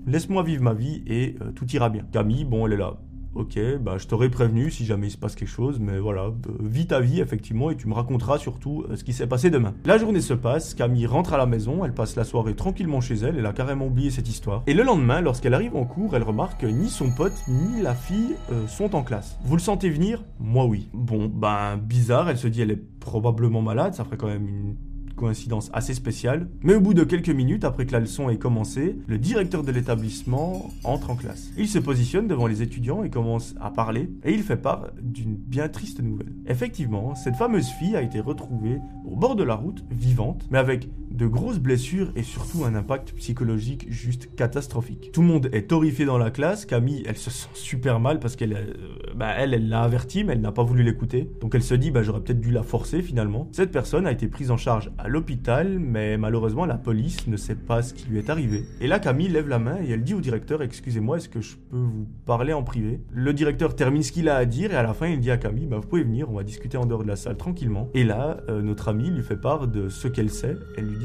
Laisse-moi 0.06 0.42
vivre 0.42 0.62
ma 0.62 0.72
vie 0.72 1.02
et 1.06 1.36
euh, 1.42 1.52
tout 1.52 1.66
ira 1.72 1.90
bien. 1.90 2.04
Camille, 2.10 2.46
bon, 2.46 2.66
elle 2.66 2.72
est 2.72 2.78
là. 2.78 2.98
Ok, 3.34 3.58
bah 3.80 3.96
je 3.96 4.08
t'aurais 4.08 4.28
prévenu 4.28 4.72
si 4.72 4.84
jamais 4.84 5.06
il 5.06 5.10
se 5.10 5.16
passe 5.16 5.36
quelque 5.36 5.48
chose, 5.48 5.78
mais 5.78 6.00
voilà, 6.00 6.24
euh, 6.24 6.32
vis 6.60 6.88
ta 6.88 7.00
vie 7.00 7.20
effectivement 7.20 7.70
et 7.70 7.76
tu 7.76 7.86
me 7.86 7.94
raconteras 7.94 8.38
surtout 8.38 8.84
euh, 8.90 8.96
ce 8.96 9.04
qui 9.04 9.12
s'est 9.12 9.28
passé 9.28 9.50
demain. 9.50 9.74
La 9.84 9.98
journée 9.98 10.20
se 10.20 10.34
passe, 10.34 10.74
Camille 10.74 11.06
rentre 11.06 11.32
à 11.32 11.38
la 11.38 11.46
maison, 11.46 11.84
elle 11.84 11.94
passe 11.94 12.16
la 12.16 12.24
soirée 12.24 12.56
tranquillement 12.56 13.00
chez 13.00 13.14
elle, 13.14 13.38
elle 13.38 13.46
a 13.46 13.52
carrément 13.52 13.86
oublié 13.86 14.10
cette 14.10 14.28
histoire. 14.28 14.64
Et 14.66 14.74
le 14.74 14.82
lendemain, 14.82 15.20
lorsqu'elle 15.20 15.54
arrive 15.54 15.76
en 15.76 15.84
cours, 15.84 16.16
elle 16.16 16.24
remarque 16.24 16.62
que 16.62 16.66
ni 16.66 16.88
son 16.88 17.12
pote 17.12 17.44
ni 17.46 17.80
la 17.80 17.94
fille 17.94 18.34
euh, 18.50 18.66
sont 18.66 18.96
en 18.96 19.04
classe. 19.04 19.38
Vous 19.44 19.54
le 19.54 19.62
sentez 19.62 19.90
venir? 19.90 20.24
Moi 20.40 20.64
oui. 20.64 20.88
Bon, 20.92 21.26
ben 21.26 21.76
bizarre, 21.76 22.28
elle 22.30 22.38
se 22.38 22.48
dit 22.48 22.62
elle 22.62 22.72
est 22.72 22.98
probablement 22.98 23.62
malade, 23.62 23.94
ça 23.94 24.04
ferait 24.04 24.16
quand 24.16 24.26
même 24.26 24.48
une 24.48 24.74
coïncidence 25.20 25.70
assez 25.74 25.94
spéciale. 25.94 26.48
Mais 26.62 26.74
au 26.74 26.80
bout 26.80 26.94
de 26.94 27.04
quelques 27.04 27.28
minutes, 27.28 27.64
après 27.64 27.84
que 27.84 27.92
la 27.92 28.00
leçon 28.00 28.30
ait 28.30 28.38
commencé, 28.38 28.96
le 29.06 29.18
directeur 29.18 29.62
de 29.62 29.70
l'établissement 29.70 30.70
entre 30.82 31.10
en 31.10 31.16
classe. 31.16 31.50
Il 31.58 31.68
se 31.68 31.78
positionne 31.78 32.26
devant 32.26 32.46
les 32.46 32.62
étudiants 32.62 33.04
et 33.04 33.10
commence 33.10 33.54
à 33.60 33.70
parler, 33.70 34.10
et 34.24 34.32
il 34.32 34.42
fait 34.42 34.56
part 34.56 34.88
d'une 35.02 35.34
bien 35.34 35.68
triste 35.68 36.00
nouvelle. 36.00 36.32
Effectivement, 36.46 37.14
cette 37.14 37.36
fameuse 37.36 37.68
fille 37.68 37.96
a 37.96 38.02
été 38.02 38.20
retrouvée 38.20 38.78
au 39.04 39.16
bord 39.16 39.36
de 39.36 39.44
la 39.44 39.54
route, 39.54 39.84
vivante, 39.90 40.46
mais 40.50 40.58
avec 40.58 40.88
de 41.10 41.26
grosses 41.26 41.58
blessures 41.58 42.12
et 42.16 42.22
surtout 42.22 42.64
un 42.64 42.74
impact 42.74 43.12
psychologique 43.12 43.86
juste 43.90 44.34
catastrophique. 44.34 45.10
Tout 45.12 45.22
le 45.22 45.28
monde 45.28 45.48
est 45.52 45.72
horrifié 45.72 46.04
dans 46.04 46.18
la 46.18 46.30
classe, 46.30 46.66
Camille, 46.66 47.02
elle 47.06 47.16
se 47.16 47.30
sent 47.30 47.48
super 47.54 48.00
mal 48.00 48.20
parce 48.20 48.36
qu'elle, 48.36 48.54
euh, 48.54 49.14
bah, 49.14 49.32
elle, 49.36 49.54
elle 49.54 49.68
l'a 49.68 49.82
averti, 49.82 50.24
mais 50.24 50.34
elle 50.34 50.40
n'a 50.40 50.52
pas 50.52 50.62
voulu 50.62 50.82
l'écouter. 50.82 51.30
Donc 51.40 51.54
elle 51.54 51.62
se 51.62 51.74
dit, 51.74 51.90
bah, 51.90 52.02
j'aurais 52.02 52.20
peut-être 52.20 52.40
dû 52.40 52.50
la 52.50 52.62
forcer 52.62 53.02
finalement. 53.02 53.48
Cette 53.52 53.70
personne 53.70 54.06
a 54.06 54.12
été 54.12 54.28
prise 54.28 54.50
en 54.50 54.56
charge 54.56 54.90
à 54.98 55.08
l'hôpital, 55.08 55.78
mais 55.78 56.16
malheureusement 56.16 56.66
la 56.66 56.78
police 56.78 57.26
ne 57.26 57.36
sait 57.36 57.54
pas 57.54 57.82
ce 57.82 57.94
qui 57.94 58.08
lui 58.08 58.18
est 58.18 58.30
arrivé. 58.30 58.64
Et 58.80 58.86
là, 58.86 58.98
Camille 58.98 59.28
lève 59.28 59.48
la 59.48 59.58
main 59.58 59.78
et 59.82 59.90
elle 59.90 60.04
dit 60.04 60.14
au 60.14 60.20
directeur, 60.20 60.62
excusez-moi, 60.62 61.16
est-ce 61.16 61.28
que 61.28 61.40
je 61.40 61.56
peux 61.70 61.76
vous 61.76 62.06
parler 62.26 62.52
en 62.52 62.62
privé? 62.62 63.00
Le 63.12 63.32
directeur 63.32 63.74
termine 63.74 64.02
ce 64.02 64.12
qu'il 64.12 64.28
a 64.28 64.36
à 64.36 64.44
dire 64.44 64.72
et 64.72 64.76
à 64.76 64.82
la 64.82 64.94
fin 64.94 65.08
il 65.08 65.20
dit 65.20 65.30
à 65.30 65.36
Camille, 65.36 65.66
bah, 65.66 65.78
vous 65.78 65.88
pouvez 65.88 66.04
venir, 66.04 66.30
on 66.30 66.34
va 66.34 66.44
discuter 66.44 66.76
en 66.76 66.86
dehors 66.86 67.02
de 67.02 67.08
la 67.08 67.16
salle 67.16 67.36
tranquillement. 67.36 67.88
Et 67.94 68.04
là, 68.04 68.38
euh, 68.48 68.62
notre 68.62 68.88
amie 68.88 69.10
lui 69.10 69.22
fait 69.22 69.36
part 69.36 69.66
de 69.66 69.88
ce 69.88 70.08
qu'elle 70.08 70.30
sait. 70.30 70.56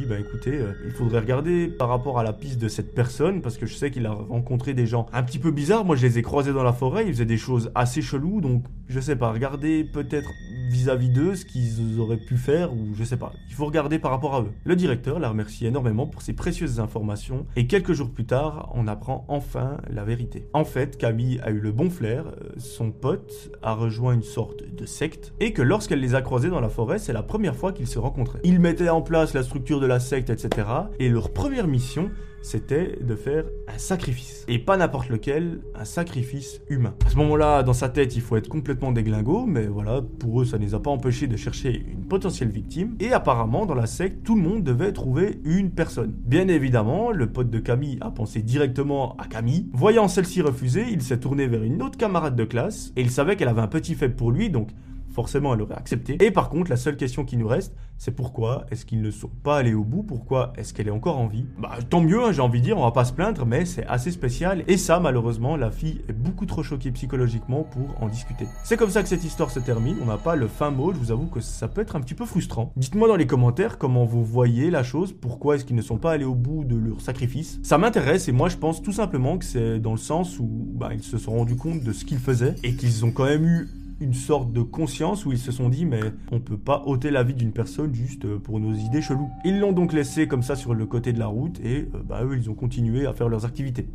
Bah 0.03 0.19
écoutez, 0.19 0.57
euh, 0.57 0.73
il 0.85 0.91
faudrait 0.91 1.19
regarder 1.19 1.67
par 1.67 1.87
rapport 1.87 2.19
à 2.19 2.23
la 2.23 2.33
piste 2.33 2.59
de 2.59 2.67
cette 2.67 2.93
personne, 2.93 3.41
parce 3.41 3.57
que 3.57 3.65
je 3.65 3.75
sais 3.75 3.91
qu'il 3.91 4.05
a 4.05 4.11
rencontré 4.11 4.73
des 4.73 4.87
gens 4.87 5.05
un 5.13 5.23
petit 5.23 5.39
peu 5.39 5.51
bizarres. 5.51 5.85
Moi, 5.85 5.95
je 5.95 6.05
les 6.05 6.19
ai 6.19 6.21
croisés 6.21 6.51
dans 6.51 6.63
la 6.63 6.73
forêt, 6.73 7.05
ils 7.07 7.13
faisaient 7.13 7.25
des 7.25 7.37
choses 7.37 7.71
assez 7.75 8.01
cheloues, 8.01 8.41
donc 8.41 8.65
je 8.89 8.99
sais 8.99 9.15
pas, 9.15 9.31
regardez 9.31 9.85
peut-être 9.85 10.29
vis-à-vis 10.69 11.09
d'eux 11.09 11.35
ce 11.35 11.45
qu'ils 11.45 11.99
auraient 11.99 12.17
pu 12.17 12.37
faire, 12.37 12.73
ou 12.73 12.93
je 12.95 13.03
sais 13.03 13.17
pas. 13.17 13.33
Il 13.49 13.55
faut 13.55 13.65
regarder 13.65 13.99
par 13.99 14.11
rapport 14.11 14.35
à 14.35 14.41
eux. 14.41 14.51
Le 14.63 14.75
directeur 14.75 15.19
la 15.19 15.29
remercie 15.29 15.65
énormément 15.65 16.07
pour 16.07 16.21
ses 16.21 16.33
précieuses 16.33 16.79
informations, 16.79 17.45
et 17.55 17.67
quelques 17.67 17.93
jours 17.93 18.11
plus 18.11 18.25
tard, 18.25 18.71
on 18.73 18.87
apprend 18.87 19.25
enfin 19.27 19.77
la 19.89 20.03
vérité. 20.03 20.47
En 20.53 20.65
fait, 20.65 20.97
Camille 20.97 21.39
a 21.43 21.51
eu 21.51 21.59
le 21.59 21.71
bon 21.71 21.89
flair, 21.89 22.25
euh, 22.27 22.51
son 22.57 22.91
pote 22.91 23.51
a 23.61 23.73
rejoint 23.73 24.13
une 24.13 24.23
sorte 24.23 24.63
de 24.75 24.85
secte, 24.85 25.33
et 25.39 25.53
que 25.53 25.61
lorsqu'elle 25.61 25.99
les 25.99 26.15
a 26.15 26.21
croisés 26.21 26.49
dans 26.49 26.61
la 26.61 26.69
forêt, 26.69 26.99
c'est 26.99 27.13
la 27.13 27.23
première 27.23 27.55
fois 27.55 27.71
qu'ils 27.71 27.87
se 27.87 27.99
rencontraient. 27.99 28.41
Ils 28.43 28.59
mettaient 28.59 28.89
en 28.89 29.01
place 29.01 29.33
la 29.33 29.43
structure 29.43 29.79
de 29.79 29.85
la 29.85 29.99
secte, 29.99 30.29
etc. 30.29 30.67
Et 30.99 31.09
leur 31.09 31.31
première 31.33 31.67
mission, 31.67 32.09
c'était 32.45 32.99
de 33.01 33.15
faire 33.15 33.45
un 33.67 33.77
sacrifice. 33.79 34.45
Et 34.47 34.59
pas 34.59 34.77
n'importe 34.77 35.09
lequel, 35.09 35.61
un 35.73 35.83
sacrifice 35.83 36.61
humain. 36.69 36.93
À 37.05 37.09
ce 37.09 37.17
moment-là, 37.17 37.63
dans 37.63 37.73
sa 37.73 37.89
tête, 37.89 38.15
il 38.15 38.21
faut 38.21 38.35
être 38.35 38.47
complètement 38.47 38.91
déglingo, 38.91 39.47
mais 39.47 39.65
voilà, 39.65 40.01
pour 40.19 40.41
eux, 40.41 40.45
ça 40.45 40.59
ne 40.59 40.63
les 40.63 40.75
a 40.75 40.79
pas 40.79 40.91
empêchés 40.91 41.25
de 41.25 41.37
chercher 41.37 41.83
une 41.91 42.05
potentielle 42.05 42.49
victime. 42.49 42.95
Et 42.99 43.11
apparemment, 43.13 43.65
dans 43.65 43.73
la 43.73 43.87
secte, 43.87 44.23
tout 44.23 44.35
le 44.35 44.43
monde 44.43 44.63
devait 44.63 44.93
trouver 44.93 45.39
une 45.43 45.71
personne. 45.71 46.13
Bien 46.23 46.47
évidemment, 46.47 47.11
le 47.11 47.31
pote 47.31 47.49
de 47.49 47.59
Camille 47.59 47.97
a 48.01 48.11
pensé 48.11 48.43
directement 48.43 49.17
à 49.17 49.25
Camille. 49.25 49.67
Voyant 49.73 50.07
celle-ci 50.07 50.43
refuser, 50.43 50.85
il 50.91 51.01
s'est 51.01 51.19
tourné 51.19 51.47
vers 51.47 51.63
une 51.63 51.81
autre 51.81 51.97
camarade 51.97 52.35
de 52.35 52.45
classe, 52.45 52.93
et 52.95 53.01
il 53.01 53.09
savait 53.09 53.37
qu'elle 53.37 53.47
avait 53.47 53.61
un 53.61 53.67
petit 53.67 53.95
faible 53.95 54.15
pour 54.15 54.31
lui, 54.31 54.51
donc 54.51 54.69
forcément 55.15 55.55
elle 55.55 55.61
aurait 55.61 55.75
accepté. 55.75 56.17
Et 56.23 56.29
par 56.29 56.49
contre, 56.49 56.69
la 56.69 56.77
seule 56.77 56.97
question 56.97 57.23
qui 57.23 57.37
nous 57.37 57.47
reste, 57.47 57.73
c'est 57.97 58.11
pourquoi 58.11 58.65
est-ce 58.69 58.85
qu'ils 58.85 59.01
ne 59.01 59.09
sont 59.09 59.31
pas 59.43 59.57
allés 59.57 59.73
au 59.73 59.83
bout? 59.83 60.03
Pourquoi 60.03 60.51
est-ce 60.57 60.73
qu'elle 60.73 60.89
est 60.89 60.91
encore 60.91 61.17
en 61.17 61.27
vie? 61.27 61.45
Bah 61.57 61.77
tant 61.89 62.01
mieux, 62.01 62.23
hein, 62.23 62.33
j'ai 62.33 62.41
envie 62.41 62.59
de 62.59 62.65
dire, 62.65 62.77
on 62.77 62.83
va 62.83 62.91
pas 62.91 63.05
se 63.05 63.13
plaindre, 63.13 63.45
mais 63.45 63.65
c'est 63.65 63.85
assez 63.87 64.11
spécial. 64.11 64.63
Et 64.67 64.77
ça, 64.77 64.99
malheureusement, 64.99 65.55
la 65.55 65.71
fille 65.71 66.01
est 66.09 66.13
beaucoup 66.13 66.45
trop 66.45 66.61
choquée 66.61 66.91
psychologiquement 66.91 67.63
pour 67.63 68.01
en 68.01 68.09
discuter. 68.09 68.45
C'est 68.63 68.77
comme 68.77 68.89
ça 68.89 69.01
que 69.01 69.09
cette 69.09 69.23
histoire 69.23 69.49
se 69.49 69.59
termine. 69.59 69.95
On 70.01 70.05
n'a 70.05 70.17
pas 70.17 70.35
le 70.35 70.47
fin 70.47 70.69
mot. 70.69 70.93
Je 70.93 70.99
vous 70.99 71.11
avoue 71.11 71.27
que 71.27 71.39
ça 71.39 71.67
peut 71.67 71.81
être 71.81 71.95
un 71.95 72.01
petit 72.01 72.13
peu 72.13 72.25
frustrant. 72.25 72.73
Dites-moi 72.75 73.07
dans 73.07 73.15
les 73.15 73.27
commentaires 73.27 73.77
comment 73.77 74.03
vous 74.03 74.25
voyez 74.25 74.69
la 74.69 74.83
chose. 74.83 75.13
Pourquoi 75.13 75.55
est-ce 75.55 75.63
qu'ils 75.65 75.77
ne 75.77 75.81
sont 75.81 75.97
pas 75.97 76.11
allés 76.11 76.25
au 76.25 76.35
bout 76.35 76.65
de 76.65 76.75
leur 76.75 76.99
sacrifice? 76.99 77.59
Ça 77.63 77.77
m'intéresse 77.77 78.27
et 78.27 78.33
moi 78.33 78.49
je 78.49 78.57
pense 78.57 78.81
tout 78.81 78.91
simplement 78.91 79.37
que 79.37 79.45
c'est 79.45 79.79
dans 79.79 79.91
le 79.91 79.97
sens 79.97 80.39
où 80.39 80.47
bah, 80.73 80.89
ils 80.93 81.03
se 81.03 81.17
sont 81.17 81.31
rendus 81.31 81.55
compte 81.55 81.81
de 81.81 81.93
ce 81.93 82.03
qu'ils 82.03 82.19
faisaient 82.19 82.55
et 82.63 82.75
qu'ils 82.75 83.05
ont 83.05 83.11
quand 83.11 83.25
même 83.25 83.45
eu 83.45 83.69
une 83.99 84.13
sorte 84.13 84.51
de 84.51 84.61
conscience 84.61 85.25
où 85.25 85.31
ils 85.31 85.37
se 85.37 85.51
sont 85.51 85.69
dit 85.69 85.85
mais 85.85 86.01
on 86.31 86.39
peut 86.39 86.57
pas 86.57 86.83
ôter 86.85 87.11
la 87.11 87.23
vie 87.23 87.33
d'une 87.33 87.51
personne 87.51 87.93
juste 87.93 88.27
pour 88.37 88.59
nos 88.59 88.73
idées 88.73 89.01
cheloues. 89.01 89.29
Ils 89.43 89.59
l'ont 89.59 89.71
donc 89.71 89.93
laissé 89.93 90.27
comme 90.27 90.43
ça 90.43 90.55
sur 90.55 90.73
le 90.73 90.85
côté 90.85 91.13
de 91.13 91.19
la 91.19 91.27
route 91.27 91.59
et 91.63 91.87
euh, 91.93 92.03
bah 92.03 92.23
eux 92.23 92.37
ils 92.37 92.49
ont 92.49 92.53
continué 92.55 93.05
à 93.05 93.13
faire 93.13 93.29
leurs 93.29 93.45
activités. 93.45 93.87